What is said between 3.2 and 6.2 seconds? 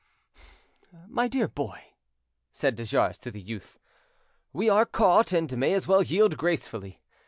the youth, "we are caught, and may as well